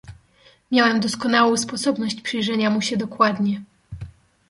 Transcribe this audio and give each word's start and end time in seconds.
"Miałem 0.71 0.99
doskonałą 0.99 1.57
sposobność 1.57 2.21
przyjrzenia 2.21 2.69
mu 2.69 2.81
się 2.81 2.97
dokładnie." 2.97 3.61